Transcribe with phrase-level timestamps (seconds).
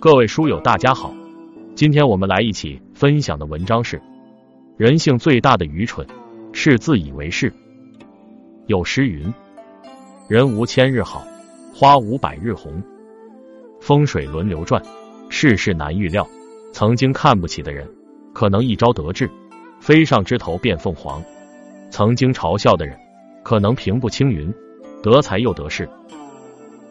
[0.00, 1.12] 各位书友，大家好，
[1.74, 4.00] 今天我们来一起分享的文章是：
[4.76, 6.06] 人性最大的愚蠢
[6.52, 7.52] 是自以为是。
[8.66, 9.34] 有诗云
[10.30, 11.26] ：“人无千日好，
[11.74, 12.80] 花无百日红。
[13.80, 14.80] 风水轮流转，
[15.30, 16.24] 世事难预料。
[16.70, 17.84] 曾经看不起的人，
[18.32, 19.28] 可能一朝得志，
[19.80, 21.20] 飞上枝头变凤凰；
[21.90, 22.96] 曾经嘲笑的人，
[23.42, 24.54] 可能平步青云，
[25.02, 25.88] 得财又得势。”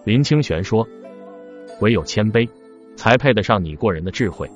[0.04, 0.86] 林清玄说
[1.80, 2.50] ：“唯有谦卑，
[2.98, 4.52] 才配得上你过人的智慧。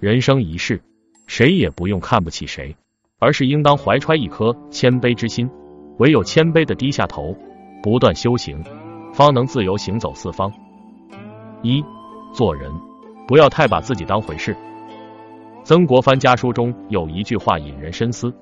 [0.00, 0.82] 人生一世，
[1.26, 2.74] 谁也不用看不起谁，
[3.20, 5.48] 而是应当怀揣一颗谦卑之心。
[5.98, 7.36] 唯有谦卑的低下头，
[7.80, 8.60] 不断修行，
[9.12, 10.52] 方能自由行走四方。
[11.62, 11.84] 一
[12.32, 12.72] 做人，
[13.28, 14.56] 不要太把自己当回事。
[15.62, 18.34] 曾国藩家书中有一句话引人深思：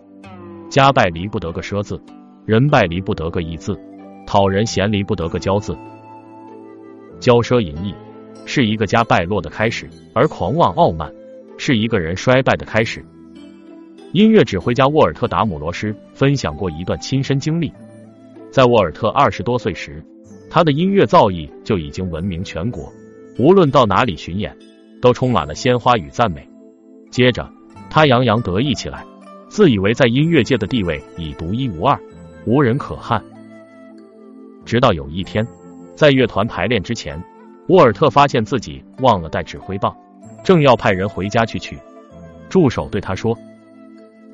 [0.70, 2.02] 家败离不得个奢字，
[2.46, 3.78] 人败离不得个义字，
[4.26, 5.76] 讨人嫌离不得个骄字。
[7.20, 7.94] 骄奢淫逸
[8.44, 11.12] 是一个家败落的开始，而狂妄傲慢
[11.56, 13.04] 是一个人衰败的开始。
[14.12, 17.72] 音乐指挥家沃尔特·达姆罗斯分享过一段亲身经历：
[18.50, 20.04] 在沃尔特二十多岁时，
[20.50, 22.92] 他的音乐造诣就已经闻名全国，
[23.38, 24.54] 无论到哪里巡演，
[25.00, 26.46] 都充满了鲜花与赞美。
[27.10, 27.48] 接着，
[27.88, 29.04] 他洋洋得意起来，
[29.48, 31.98] 自以为在音乐界的地位已独一无二，
[32.44, 33.22] 无人可撼。
[34.64, 35.46] 直到有一天。
[35.94, 37.22] 在乐团排练之前，
[37.68, 39.96] 沃尔特发现自己忘了带指挥棒，
[40.42, 41.78] 正要派人回家去取。
[42.48, 43.38] 助手对他说：“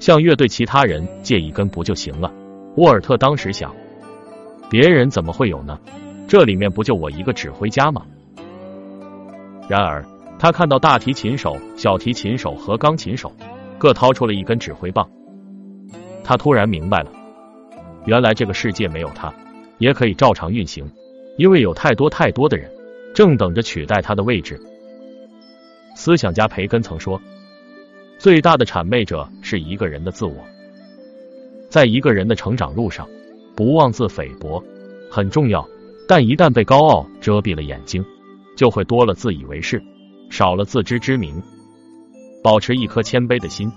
[0.01, 2.33] 向乐队其他人借一根不就行了？”
[2.77, 3.75] 沃尔特当时想
[4.71, 5.79] ：“别人怎么会有呢？
[6.27, 8.05] 这里面不就我一个指挥家吗？”
[9.69, 10.05] 然而，
[10.39, 13.31] 他看到大提琴手、小提琴手和钢琴手
[13.77, 15.09] 各掏出了一根指挥棒，
[16.25, 17.13] 他突然明白了，
[18.07, 19.33] 原来这个世界没有他
[19.77, 20.91] 也可以照常运行。
[21.37, 22.69] 因为有太多太多的人
[23.19, 24.61] 正等着取代他的位置。
[25.97, 27.21] 思想家培根曾说
[28.17, 30.37] ：“最大的谄媚者是一个人的自我。”
[31.69, 33.09] 在一个人的成长路上，
[33.57, 34.63] 不妄自菲薄
[35.11, 35.69] 很重要，
[36.07, 38.05] 但一旦被高傲遮蔽了眼睛，
[38.57, 39.83] 就会多了自以为是，
[40.31, 41.43] 少了自知之明。
[42.45, 43.69] 保持一颗谦卑的心，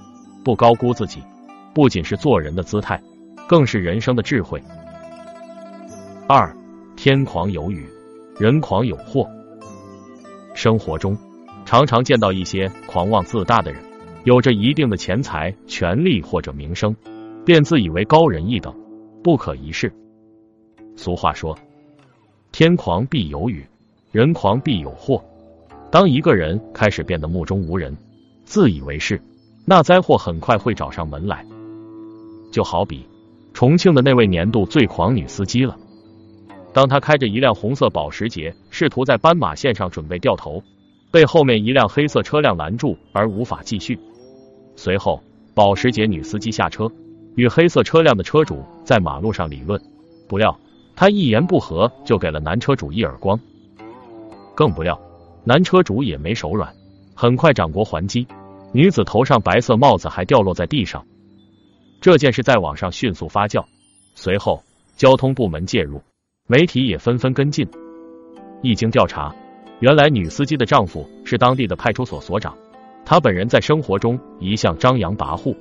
[0.46, 1.20] 不高估自己，
[1.74, 3.02] 不仅是做人的姿态，
[3.48, 4.62] 更是人生的智慧。
[6.28, 6.56] 二。
[6.96, 7.88] 天狂有雨，
[8.40, 9.30] 人狂有祸。
[10.54, 11.18] 生活中
[11.66, 13.82] 常常见到一些狂妄自大的人，
[14.24, 16.96] 有着一定的钱财、权力或者名声，
[17.46, 18.74] 便自以为高人一等，
[19.24, 19.92] 不可一世。
[20.96, 21.58] 俗话说
[22.52, 23.66] ：“天狂必有雨，
[24.12, 25.24] 人狂必有祸。”
[25.92, 27.96] 当一个人开始变得目中无人、
[28.44, 29.22] 自以为是，
[29.66, 31.46] 那灾祸很快会找上门来。
[32.52, 33.06] 就好比
[33.54, 35.78] 重庆的那位年度最狂女司机了。
[36.74, 40.64] 当他开着一辆红色保时捷，试图在斑马线上准备掉头，
[41.12, 44.00] 被后面一辆黑色车辆拦住而无法继续。
[44.76, 45.22] 随后，
[45.54, 46.90] 保时捷女司机下车，
[47.36, 49.82] 与黑色车辆的车主在马路上理论。
[50.30, 50.58] 不料，
[50.96, 53.38] 他一言不合就给了男车主一耳光。
[54.56, 54.98] 更不料，
[55.44, 56.74] 男车主也没手软，
[57.14, 58.26] 很快掌掴还击，
[58.72, 61.06] 女子头上白色帽子还掉落在地上。
[62.00, 63.66] 这件事在网上迅速发酵，
[64.16, 64.64] 随后
[64.96, 66.02] 交通部门介入。
[66.52, 67.66] 媒体也纷纷跟进。
[68.62, 69.34] 一经调查，
[69.80, 72.54] 原来女司机的丈夫是当地的派出所所长，
[73.06, 75.56] 他本人在生活中一向张扬跋扈、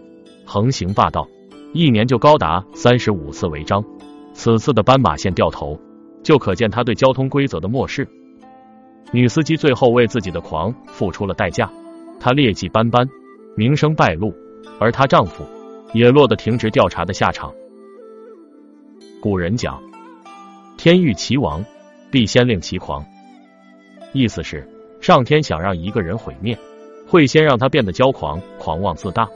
[0.45, 1.29] 横行霸道，
[1.73, 3.85] 一年就高达三十五次违章。
[4.33, 5.79] 此次的斑马线掉头，
[6.25, 8.05] 就可见他对交通规则的漠视。
[9.13, 11.71] 女司机最后为自己的狂付出了代价，
[12.19, 13.09] 她劣迹斑斑，
[13.57, 14.35] 名声败露，
[14.81, 15.45] 而她丈夫
[15.95, 17.55] 也落得停职调查的下场。
[19.23, 19.81] 古人讲。
[20.83, 21.63] 天欲其亡，
[22.11, 23.05] 必先令其狂。
[24.15, 24.67] 意思是，
[25.03, 26.59] 上天想让一个人毁灭，
[27.07, 29.29] 会先让他变得骄狂、狂妄自大。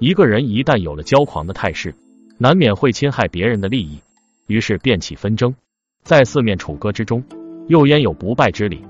[0.00, 1.94] 一个人一旦有了骄狂的态势，
[2.36, 4.00] 难免会侵害别人的利益，
[4.48, 5.54] 于是便起纷争，
[6.02, 7.22] 在四面楚歌之中，
[7.68, 8.84] 又焉有不败之理？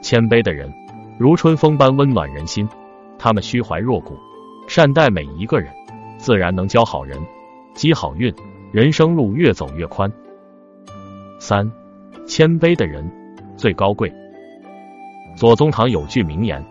[0.00, 0.72] 谦卑的人
[1.18, 2.66] 如春风般温暖人心，
[3.18, 4.16] 他们虚怀若谷，
[4.66, 5.70] 善待每一个人，
[6.16, 7.20] 自然能交好人，
[7.74, 8.34] 积好运。
[8.76, 10.12] 人生路越走越宽。
[11.38, 11.72] 三，
[12.26, 13.10] 谦卑的人
[13.56, 14.12] 最高贵。
[15.34, 16.62] 左宗棠有句名言：“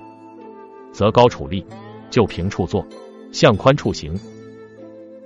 [0.94, 1.66] 择高处立，
[2.12, 2.86] 就平处坐，
[3.32, 4.14] 向宽处行。”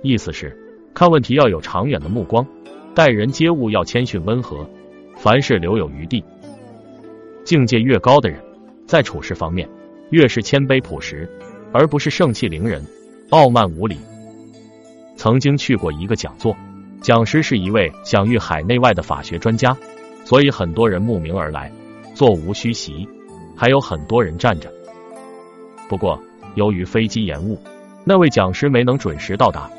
[0.00, 0.56] 意思是
[0.94, 2.46] 看问题要有长远的目光，
[2.94, 4.66] 待人接物要谦逊温和，
[5.18, 6.24] 凡事留有余地。
[7.44, 8.42] 境界越高的人，
[8.86, 9.68] 在处事方面
[10.08, 11.28] 越是谦卑朴实，
[11.74, 12.82] 而不是盛气凌人、
[13.28, 13.98] 傲慢无礼。
[15.16, 16.56] 曾经去过一个讲座，
[17.00, 19.74] 讲师是一位享誉海内外的法学专家，
[20.24, 21.72] 所以很多人慕名而来。
[22.14, 23.08] 座无虚席，
[23.56, 24.70] 还有很多人站着。
[25.88, 26.20] 不过，
[26.56, 27.58] 由于飞机延误，
[28.04, 29.70] 那位讲师没能准时到达。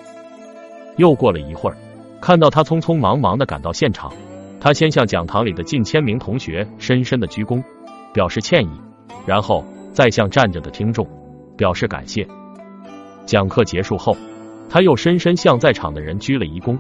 [0.97, 1.77] 又过了一会儿，
[2.19, 4.11] 看到他匆匆忙忙的赶到现场，
[4.59, 7.63] 他先向讲堂里的近千名同学深深的鞠躬，
[8.11, 8.71] 表示歉意，
[9.27, 9.63] 然后
[9.93, 11.07] 再向站着的听众
[11.55, 12.27] 表示感谢。
[13.27, 14.17] 讲课结束后，
[14.67, 16.75] 他又深深向在场的人鞠了一躬。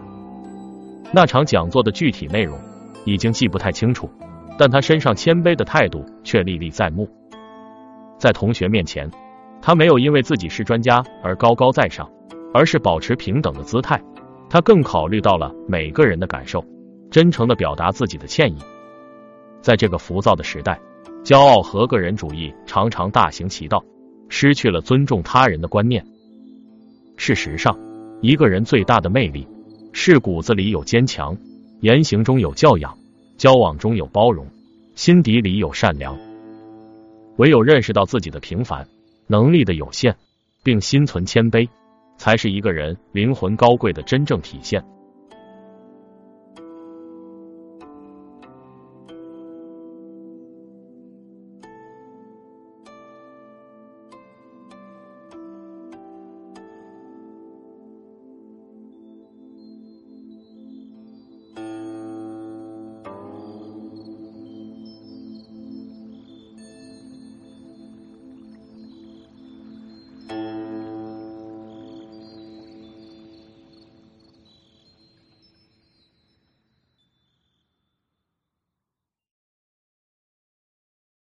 [1.13, 2.57] 那场讲座的具体内容
[3.05, 4.09] 已经记不太清楚，
[4.57, 7.09] 但他身上谦卑的态度却历历在目。
[8.17, 9.09] 在同学面前，
[9.61, 12.09] 他没有因为自己是专家而高高在上，
[12.53, 14.01] 而是保持平等的姿态。
[14.49, 16.63] 他更考虑到了每个人的感受，
[17.09, 18.57] 真诚的表达自己的歉意。
[19.61, 20.79] 在这个浮躁的时代，
[21.23, 23.83] 骄傲和个人主义常常大行其道，
[24.29, 26.05] 失去了尊重他人的观念。
[27.15, 27.77] 事实上，
[28.21, 29.47] 一个人最大的魅力
[29.93, 31.37] 是骨子里有坚强，
[31.81, 32.97] 言行中有教养，
[33.37, 34.47] 交往中有包容，
[34.95, 36.17] 心底里有善良。
[37.37, 38.87] 唯有认识到自己的平凡，
[39.27, 40.15] 能力的有限，
[40.63, 41.67] 并心存谦卑。
[42.17, 44.85] 才是一个人灵魂高贵的真正体现。